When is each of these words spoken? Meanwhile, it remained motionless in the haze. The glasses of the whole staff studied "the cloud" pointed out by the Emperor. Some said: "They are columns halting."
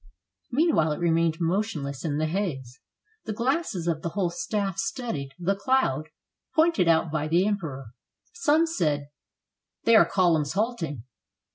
Meanwhile, 0.51 0.93
it 0.93 0.99
remained 0.99 1.37
motionless 1.39 2.03
in 2.03 2.17
the 2.17 2.25
haze. 2.25 2.79
The 3.25 3.33
glasses 3.33 3.85
of 3.87 4.01
the 4.01 4.09
whole 4.09 4.31
staff 4.31 4.79
studied 4.79 5.35
"the 5.37 5.55
cloud" 5.55 6.09
pointed 6.55 6.87
out 6.87 7.11
by 7.11 7.27
the 7.27 7.45
Emperor. 7.45 7.91
Some 8.33 8.65
said: 8.65 9.09
"They 9.83 9.95
are 9.95 10.09
columns 10.09 10.53
halting." 10.53 11.03